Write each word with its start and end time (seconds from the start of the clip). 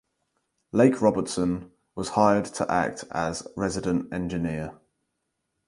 Lake 0.71 0.99
Robertson 0.99 1.69
was 1.93 2.09
hired 2.17 2.45
to 2.45 2.71
act 2.71 3.03
as 3.11 3.47
Resident 3.55 4.11
Engineer. 4.11 4.79